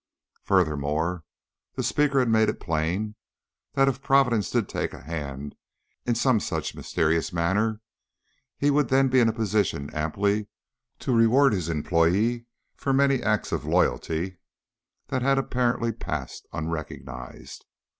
Furthermore, 0.41 1.23
the 1.75 1.83
speaker 1.83 2.17
had 2.17 2.27
made 2.27 2.49
it 2.49 2.59
plain 2.59 3.13
that 3.73 3.87
if 3.87 4.01
Providence 4.01 4.49
did 4.49 4.67
take 4.67 4.95
a 4.95 5.01
hand 5.01 5.53
in 6.07 6.15
some 6.15 6.39
such 6.39 6.73
mysterious 6.73 7.31
manner, 7.31 7.81
he 8.57 8.71
would 8.71 8.89
then 8.89 9.09
be 9.09 9.19
in 9.19 9.29
a 9.29 9.31
position 9.31 9.93
amply 9.93 10.47
to 10.97 11.15
reward 11.15 11.53
his 11.53 11.69
employee 11.69 12.47
for 12.75 12.93
many 12.93 13.21
acts 13.21 13.51
of 13.51 13.63
loyalty 13.63 14.39
that 15.09 15.21
had 15.21 15.37
apparently 15.37 15.91
passed 15.91 16.47
unrecognized. 16.51 17.63